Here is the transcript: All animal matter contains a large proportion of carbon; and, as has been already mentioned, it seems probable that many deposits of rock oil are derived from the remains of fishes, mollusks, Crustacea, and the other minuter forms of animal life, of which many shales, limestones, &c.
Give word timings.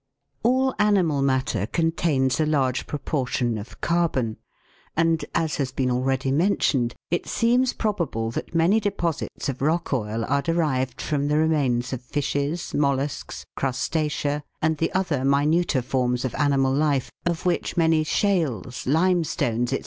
All 0.41 0.73
animal 0.79 1.21
matter 1.21 1.67
contains 1.67 2.39
a 2.39 2.45
large 2.47 2.87
proportion 2.87 3.59
of 3.59 3.79
carbon; 3.81 4.37
and, 4.97 5.23
as 5.35 5.57
has 5.57 5.71
been 5.71 5.91
already 5.91 6.31
mentioned, 6.31 6.95
it 7.11 7.27
seems 7.27 7.73
probable 7.73 8.31
that 8.31 8.55
many 8.55 8.79
deposits 8.79 9.47
of 9.47 9.61
rock 9.61 9.93
oil 9.93 10.25
are 10.25 10.41
derived 10.41 10.99
from 11.03 11.27
the 11.27 11.37
remains 11.37 11.93
of 11.93 12.01
fishes, 12.01 12.73
mollusks, 12.73 13.45
Crustacea, 13.55 14.43
and 14.59 14.79
the 14.79 14.91
other 14.93 15.23
minuter 15.23 15.83
forms 15.83 16.25
of 16.25 16.33
animal 16.33 16.73
life, 16.73 17.11
of 17.27 17.45
which 17.45 17.77
many 17.77 18.03
shales, 18.03 18.87
limestones, 18.87 19.69
&c. 19.69 19.79